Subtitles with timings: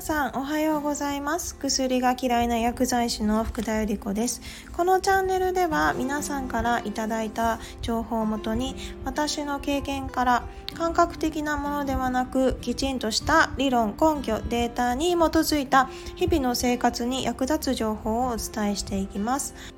[0.00, 1.56] さんおはようございます。
[1.56, 4.40] 薬が嫌いな薬剤師の福田由里子です。
[4.72, 10.42] このチャンネルでは皆さんからいただいた情報をもとに私の経験から
[10.74, 19.75] 感覚的なものではなくきちんとした理論根拠データに基づいた日々の生活に役立つ情報をお伝えしていきます。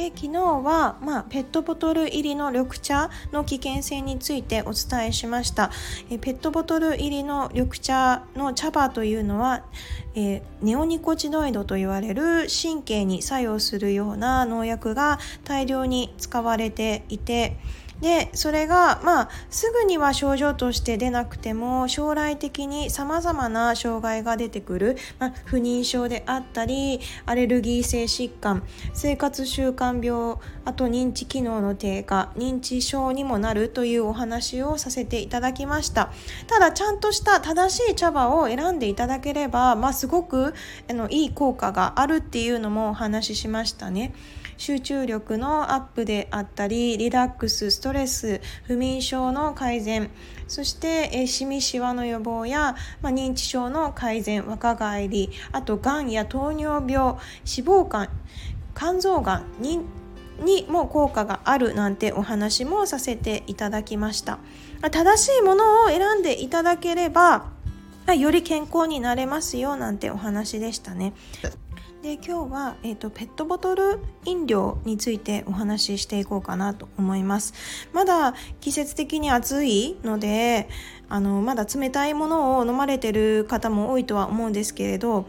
[0.00, 5.70] で昨日は、まあ、ペットボトル入りの緑茶の危険性についてお伝えしました。
[6.08, 9.62] えペットボトル入りの緑茶の茶葉というのは、
[10.14, 17.58] え、ネオニコチノイドと言われる神経に作用するような農薬が大量に使われていて
[18.00, 28.62] でそれがまあすぐには症状として出なくても将来的にさまざまな障害が出てくる、まあ、不妊症であったりアレルギー性疾患
[28.94, 36.10] 生活習慣病あと認知機能の低下認知症にもなるというお話をさせていただきました
[36.46, 40.54] ただちゃんとした正しい茶葉を選んでいただければ、まあ、すごく
[40.88, 44.12] あのいい効果があるっていうのもお話ししましたね。
[44.60, 50.10] 集中力のアップであったりリラックスストレス不眠症の改善
[50.48, 57.18] そしてえシミシワの予防や、まあ、認知症の改善若返りあとがんや糖尿病脂
[57.66, 58.08] 肪肝
[58.76, 59.80] 肝臓がんに
[60.44, 64.38] にも効果があるなんてお話もさせていただきました。
[64.90, 67.50] 正しいものを選んでいただければ
[68.14, 71.12] より健康になれますよなんてお話でしたね。
[72.02, 77.52] で今日は、えーと、ペットボトル飲料についてお話ししていこうかなと思います。
[77.92, 80.70] まだ季節的に暑いので
[81.10, 85.26] あのまだ冷たいものを飲まれてる方も多いとは思うんですけれど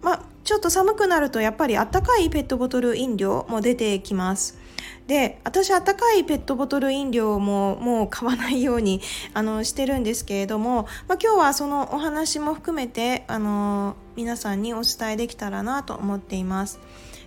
[0.00, 4.57] まちょっと寒くなるとやっぱりあったかいペットボトル飲料も出てきます。
[5.06, 9.00] で私あったかいペットボトル飲料ももう買わないように
[9.34, 16.80] あのしてるんですけれども、まあ、今日はそのお話も含めてあの皆さんにお伝えできたらなと思っています。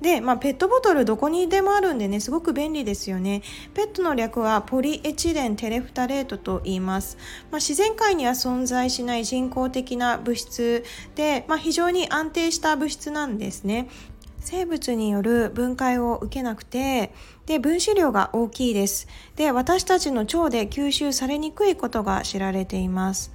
[0.00, 3.42] で、まあ、ペットボトルどこにでもあるんでねすごく便利ですよね。
[3.74, 7.16] ペットの略はポリエチレンテレフタレートと言います、
[7.50, 10.84] まあ、自然界には存在しない人工的な物質
[11.14, 13.88] で、まあ、非常に安定した物質なんですね。
[14.48, 17.12] 生物による分解を受けなくて
[17.46, 19.08] で分子量が大きいです。
[19.34, 23.32] で私たちの腸で吸収されにくいことが知られています。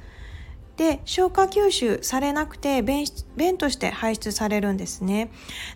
[0.77, 3.05] で消化吸収されなくて便
[3.35, 5.31] 便として排出されるんですね。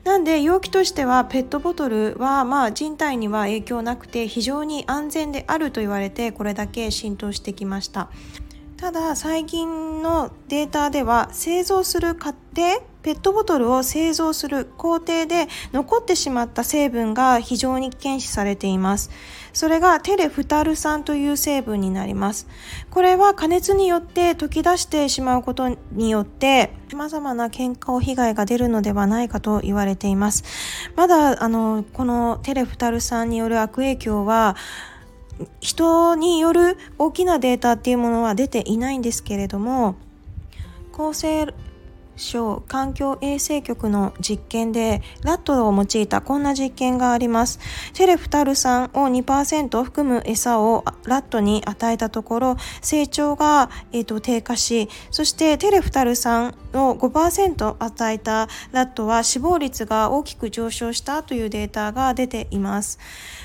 [0.06, 8.10] なんで容器としてはペットボトルはまあ人体には影響なくて非常に安全であると言われてこれだけ浸透してきました。
[8.78, 19.12] ただ最近のデータでは製造する過程ペットボトルを製造する工程で残ってしまった成分が非常に検視されています。
[19.54, 22.48] それがテレフタル酸という成分になります。
[22.90, 30.44] これは加熱によって溶き出してしまうことによって様々な健康被害が出るのではないかと言われています。
[30.96, 34.56] まだあのこのテレフタル酸による悪影響は
[35.60, 39.96] 人による大きなデータっていうものは出ていないんですけれども
[40.94, 41.54] 厚生
[42.16, 47.60] 省環境衛生局の実験でラットを用いたこんな実験があります。
[47.94, 63.00] テレフタル酸を2%含む餌をラットに与えたところ成長が、えーと、低下しそしてテレフタル酸を5%与えたラットは死亡率が大きく上昇したというデータが出ています。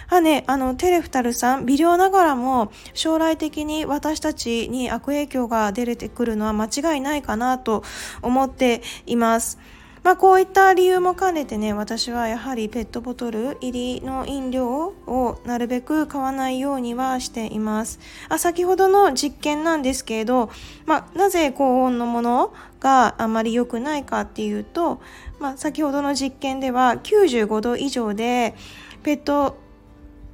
[0.09, 7.85] はね、あのテレフタル酸微量ながらも将来的に私たちに悪影響が出てくるのは間違いないかなと
[8.21, 9.59] 思ってています。
[10.03, 18.00] まあ、こういった理由も兼ねてね私はやはりペットボトル入りの飲料をなるべく買わないようにはしています
[18.31, 20.50] あ先ほどの実験なんですけれど、
[20.87, 25.03] まあ、なぜ高温のものがあまり良くないかっていうと、
[25.38, 28.54] まあ、先ほどの実験では95度以上で
[29.03, 29.59] ペット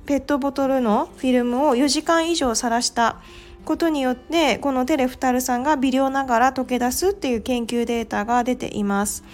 [0.07, 3.21] ペットボトルのフィルムを4時間以上さらした
[3.67, 9.25] ことによってこのテレフタル酸が微量ながら溶け出すっていう研究データが出ています。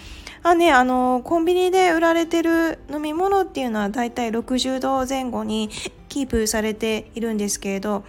[0.45, 5.69] あね、あのコンビニで売られてる飲み物っていうのはだいたい60度前後に
[6.09, 8.03] キープされているんですけれど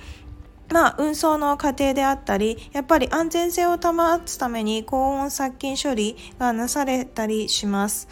[0.70, 3.92] まあ、運送の過程であったり、やっぱり安全性を保
[4.24, 8.08] つために高温殺菌処理がなされたりします。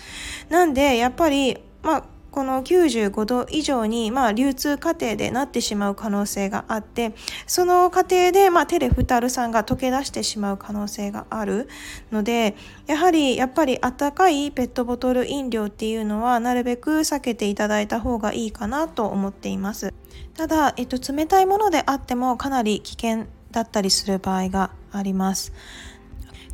[0.49, 7.13] なんで、やっぱり、まあ、この95度以上に、まあ、流通過程でなってしまう可能性があって、
[7.47, 11.69] その過程で、まあ、テレフタル酸が溶け出してしまう可能性がある
[12.11, 12.57] ので、
[12.87, 19.93] やはり、やっぱり温かいペットボトル飲料っていうのは、なるべく避けていただいた方がいいかなと思っています。
[20.35, 25.53] ただ、えっと、冷たいものであってもかなり危険だったりする場合があります。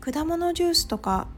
[0.01, 1.29] 果物ジュースとか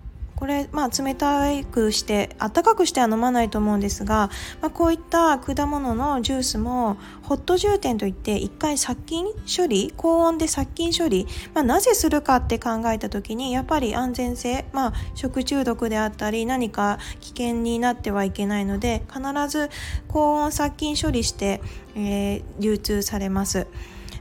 [0.40, 4.30] これ、まあ、冷たくしてあったかくしては飲まないと思うんですが、
[4.62, 19.68] まあ、こういった果物のジュースもホット充填といって一回殺菌処理高温で殺菌処理、まあ、なぜするかって考えた時にやっぱり安全性、まあ、食中毒であったり何か危険になってはいけないので必ず
[20.08, 21.60] 高温殺菌処理して、
[21.94, 23.66] えー、流通されます。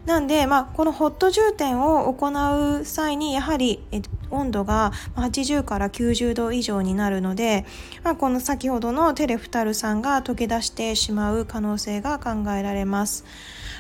[0.06, 3.84] なんで、まあ、このホット充填を行う際にやはり
[4.32, 7.66] 温度が80から90度以上になるので、
[8.04, 13.26] まあ、この先ほどのテレフタル酸が溶け出してしまう可能性が考えられます。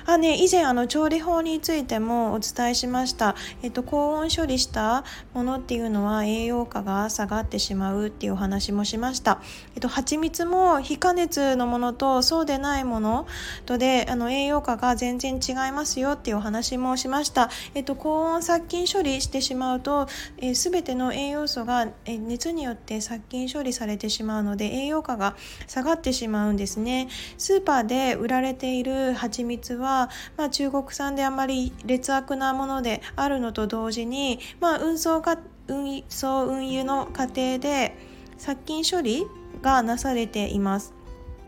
[0.05, 5.03] あね、以前あの調理法についてもお伝えしました、えっと、高温処理した
[5.35, 9.39] ものっていうのは栄養価が下がってしまうっていうお話もしました、
[9.75, 13.27] えっと、蜂蜜も非加熱のものとそうでないもの
[13.67, 20.07] とであの栄養価が全然違いますよっていうお話もしました、えっと、高温殺菌処理してしまうと、
[20.41, 25.35] えー、全ての栄養素が、え熱によって殺菌処理されてしまうので栄養価が
[25.67, 27.07] 下がってしまうんですね
[27.37, 35.37] スーパーで売られている蜂蜜はまあ、中国産であまり劣悪なものであるのと同時に、まあ、運送か
[35.67, 37.97] 運送運輸の過程で
[38.37, 39.25] 殺菌処理
[39.61, 40.93] がなされています。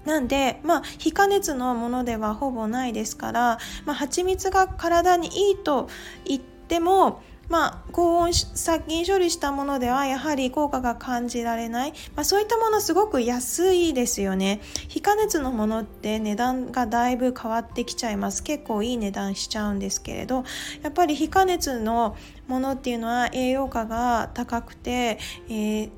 [0.06, 5.90] なんで、まあ、非加熱のものではほぼないですから、まあ、蜂蜜が体にいいと
[6.26, 14.62] 言っても、まあ、高温殺菌処理したものではやはり効果が感じられない、まあ、そういったものすごく安いですよね。
[14.88, 18.42] 非加熱のものって値段がだいぶ変わってきちゃいます。
[18.42, 20.46] 結構いい値段しちゃうんですけれど。
[20.82, 22.16] やっぱり非加熱の
[22.48, 25.20] ものっていうのは栄養価が高くて、
[25.50, 25.92] えー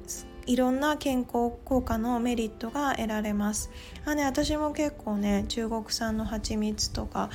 [0.45, 3.71] いろんな健康効果のメリットが得られます。
[4.05, 7.29] あね、私も結構ね中国産の蜂蜜とか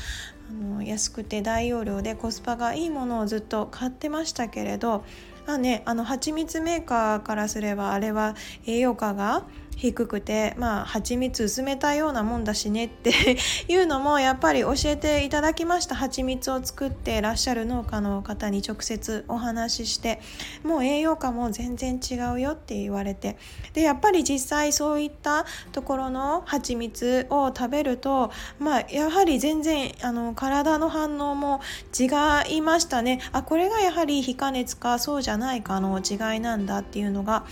[0.49, 5.05] あの安くて大容量でコスパがいいものをずっと買ってましたけれど
[5.47, 8.35] まあねあの蜂蜜メーカーからすればあれは
[8.67, 9.45] 栄養価が
[9.79, 13.13] 低くてまあ蜂蜜薄めたようなもんだしねって
[13.69, 15.95] いうのもやっぱり教えていただきました。
[15.95, 20.21] 蜂蜜を作ってらっしゃる農家の方に直接お話しして
[20.65, 23.37] もう栄養価も全然違うよって言われて。
[23.73, 31.61] でやっぱり実際そういったところの蜂蜜を食べるとまあやはり全然あの体の反応も
[31.97, 32.09] 違
[32.53, 33.21] いましたね。
[33.31, 37.45] あこれがやはり非加熱かそうじゃないかの違いなんだっていうのが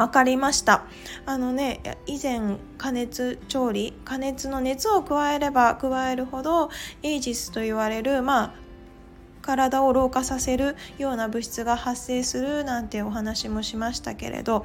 [0.00, 0.84] 分かりました
[1.26, 6.70] あのね以前加熱調理加熱の熱を加えれば加えるほど
[7.02, 8.70] エイジスと言われるまあ
[9.42, 14.64] 体を老化させるような物質が発生するなんてお話もしましたけれど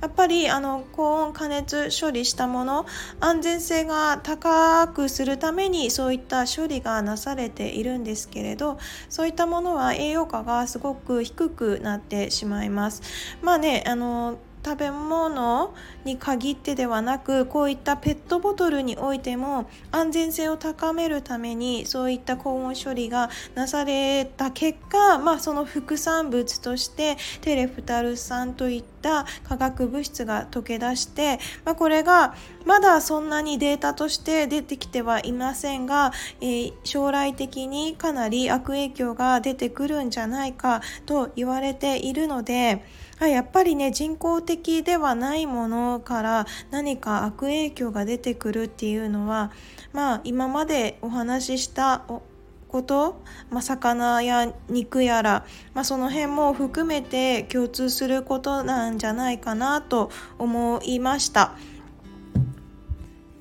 [0.00, 2.86] やっぱりあの高温加熱処理したもの
[3.20, 8.78] 安全性が高くするためにそういった処理がなされているんですけれど
[9.08, 13.02] そういったものは栄養価がすごく低くなってしまいます。
[13.42, 15.72] まあねあの食べ物
[16.04, 32.34] に限ってではなくこういったペットボトルにおいても安全性を高めるためにそういった高温処理がなされた結果、まあ、その副産物としてテレフタル酸といった化学物質が溶け出して、まあ、これが
[32.64, 43.05] まだそんなにデータとして出てきてはいませんが、えー、将来的にかなり悪影響が出てくるんじゃないかと言われているので。
[43.20, 49.52] やっぱりね人工的ではないものから何か悪影響が出てくるっていうのは
[49.92, 52.04] まあ今までお話しした
[52.68, 61.56] こと、まあ、魚や肉やら、まあ、その辺も含めて共通することなんじゃないかなと思いました。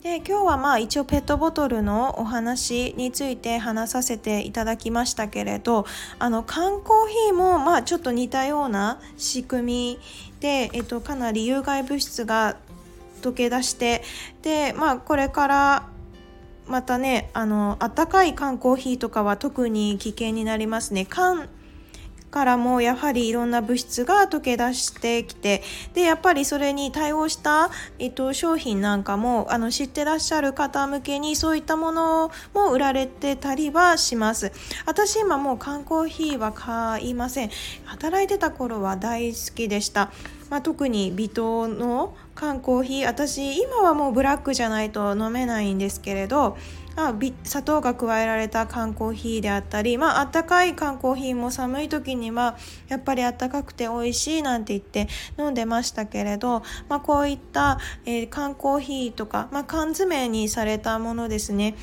[0.05, 5.87] で今日はまあ一応ペットボトルのお話について話させていただきましたけれど
[6.19, 9.99] あの缶コーヒーもまあちょっと似たような仕組み
[10.41, 12.55] で、えっと、かなり有害物質が
[13.23, 14.03] 溶け出して
[14.43, 15.89] でまあこれから
[16.67, 21.07] またねあの温かい缶コーヒーとかは特に危険になりますね。
[21.07, 21.49] 缶
[22.31, 25.63] からもやはりいろんな物質が溶け出してきて
[25.93, 34.51] でやっぱりそれに対応した、えっと、商品なんかもあの知ってらっしゃる方向けにそういったものも売られてたりはします。
[34.85, 37.49] 私今もう缶コーヒーは買いません。
[37.85, 40.11] 働いてた頃は大好きでした。
[40.49, 46.57] まあ、特に微糖の缶コーヒー私今はもうブラックじゃないと飲めないんですけれど
[46.97, 47.13] あ、
[47.43, 61.75] 砂糖が加えられた缶コーヒーであったり、まあったかい缶コーヒーも寒い時にはやっぱりあったかくて美味しいなんて言って飲んでましたけれど、まあ、こういった、えー、缶コーヒーとか、まあ、缶詰にされたものですね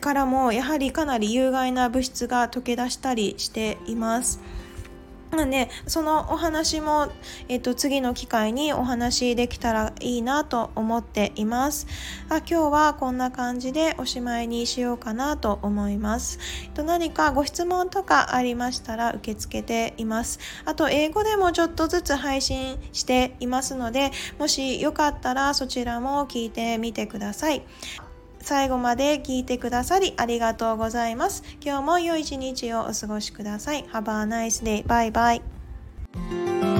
[0.00, 4.40] からもやはりかなり有害な物質が溶け出したりしています。
[5.34, 7.08] ね、そのお話も、
[7.48, 11.86] えっと、次の機会にお話できたらいいなと思っています。
[12.28, 16.38] あ今日はこんな感じでおしまいにしようかなと思います。
[16.64, 20.38] えっと、何かご質問とかありましたら受け付けています。
[20.64, 27.62] あと、英語でもちょっとずつ配信していますので、もしよかったらそちらも聞いてみてください。
[28.44, 31.42] 最後まで聞いてくださりありがとうございます。
[31.64, 33.84] 今日も良い一日をお過ごしください。
[33.92, 34.84] Have a nice day.
[34.86, 36.73] Bye bye.